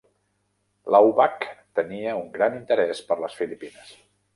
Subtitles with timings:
[0.95, 1.47] Laubach
[1.81, 3.99] tenia un gran interès per les Filipines.